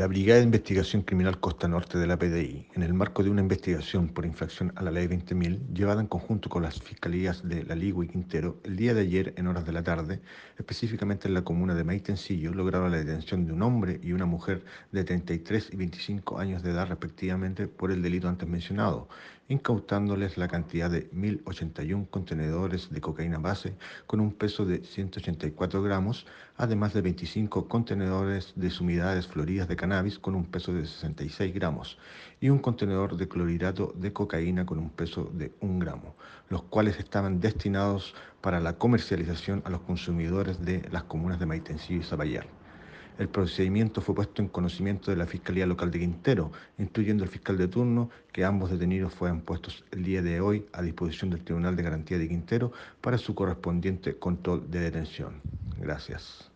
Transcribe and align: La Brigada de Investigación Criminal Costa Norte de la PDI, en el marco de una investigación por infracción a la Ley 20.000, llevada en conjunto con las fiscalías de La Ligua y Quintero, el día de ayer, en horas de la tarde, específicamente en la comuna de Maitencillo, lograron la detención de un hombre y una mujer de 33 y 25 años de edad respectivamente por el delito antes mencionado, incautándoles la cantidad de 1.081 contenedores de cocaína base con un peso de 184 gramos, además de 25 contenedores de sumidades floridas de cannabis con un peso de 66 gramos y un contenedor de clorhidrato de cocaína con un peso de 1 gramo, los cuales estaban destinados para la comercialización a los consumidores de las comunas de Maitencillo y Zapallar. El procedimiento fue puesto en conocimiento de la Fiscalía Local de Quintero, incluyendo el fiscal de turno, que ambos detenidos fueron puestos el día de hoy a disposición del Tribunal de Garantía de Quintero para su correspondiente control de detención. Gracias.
La 0.00 0.06
Brigada 0.06 0.38
de 0.38 0.46
Investigación 0.46 1.02
Criminal 1.02 1.40
Costa 1.40 1.68
Norte 1.68 1.98
de 1.98 2.06
la 2.06 2.18
PDI, 2.18 2.68
en 2.72 2.82
el 2.82 2.94
marco 2.94 3.22
de 3.22 3.28
una 3.28 3.42
investigación 3.42 4.08
por 4.08 4.24
infracción 4.24 4.72
a 4.76 4.82
la 4.82 4.90
Ley 4.90 5.06
20.000, 5.06 5.74
llevada 5.74 6.00
en 6.00 6.06
conjunto 6.06 6.48
con 6.48 6.62
las 6.62 6.80
fiscalías 6.80 7.46
de 7.46 7.64
La 7.64 7.74
Ligua 7.74 8.06
y 8.06 8.08
Quintero, 8.08 8.56
el 8.64 8.76
día 8.76 8.94
de 8.94 9.02
ayer, 9.02 9.34
en 9.36 9.46
horas 9.46 9.66
de 9.66 9.72
la 9.72 9.82
tarde, 9.82 10.22
específicamente 10.56 11.28
en 11.28 11.34
la 11.34 11.44
comuna 11.44 11.74
de 11.74 11.84
Maitencillo, 11.84 12.54
lograron 12.54 12.90
la 12.90 12.96
detención 12.96 13.44
de 13.44 13.52
un 13.52 13.60
hombre 13.60 14.00
y 14.02 14.12
una 14.12 14.24
mujer 14.24 14.64
de 14.90 15.04
33 15.04 15.68
y 15.70 15.76
25 15.76 16.38
años 16.38 16.62
de 16.62 16.70
edad 16.70 16.88
respectivamente 16.88 17.68
por 17.68 17.92
el 17.92 18.00
delito 18.00 18.26
antes 18.26 18.48
mencionado, 18.48 19.06
incautándoles 19.48 20.38
la 20.38 20.48
cantidad 20.48 20.88
de 20.88 21.10
1.081 21.10 22.08
contenedores 22.08 22.88
de 22.88 23.00
cocaína 23.02 23.38
base 23.38 23.74
con 24.06 24.20
un 24.20 24.32
peso 24.32 24.64
de 24.64 24.82
184 24.82 25.82
gramos, 25.82 26.24
además 26.56 26.94
de 26.94 27.02
25 27.02 27.66
contenedores 27.68 28.52
de 28.54 28.70
sumidades 28.70 29.26
floridas 29.26 29.66
de 29.68 29.76
cannabis 29.76 29.89
con 30.20 30.36
un 30.36 30.44
peso 30.44 30.72
de 30.72 30.86
66 30.86 31.52
gramos 31.52 31.98
y 32.40 32.48
un 32.48 32.60
contenedor 32.60 33.16
de 33.16 33.26
clorhidrato 33.26 33.92
de 33.96 34.12
cocaína 34.12 34.64
con 34.64 34.78
un 34.78 34.90
peso 34.90 35.28
de 35.34 35.52
1 35.60 35.78
gramo, 35.80 36.14
los 36.48 36.62
cuales 36.62 36.98
estaban 37.00 37.40
destinados 37.40 38.14
para 38.40 38.60
la 38.60 38.74
comercialización 38.74 39.62
a 39.64 39.70
los 39.70 39.80
consumidores 39.80 40.64
de 40.64 40.88
las 40.92 41.02
comunas 41.04 41.40
de 41.40 41.46
Maitencillo 41.46 42.00
y 42.00 42.04
Zapallar. 42.04 42.46
El 43.18 43.28
procedimiento 43.28 44.00
fue 44.00 44.14
puesto 44.14 44.40
en 44.40 44.48
conocimiento 44.48 45.10
de 45.10 45.16
la 45.16 45.26
Fiscalía 45.26 45.66
Local 45.66 45.90
de 45.90 45.98
Quintero, 45.98 46.52
incluyendo 46.78 47.24
el 47.24 47.28
fiscal 47.28 47.58
de 47.58 47.66
turno, 47.66 48.10
que 48.32 48.44
ambos 48.44 48.70
detenidos 48.70 49.12
fueron 49.12 49.40
puestos 49.40 49.84
el 49.90 50.04
día 50.04 50.22
de 50.22 50.40
hoy 50.40 50.64
a 50.72 50.82
disposición 50.82 51.30
del 51.30 51.42
Tribunal 51.42 51.74
de 51.74 51.82
Garantía 51.82 52.16
de 52.16 52.28
Quintero 52.28 52.72
para 53.00 53.18
su 53.18 53.34
correspondiente 53.34 54.16
control 54.16 54.70
de 54.70 54.80
detención. 54.80 55.42
Gracias. 55.78 56.49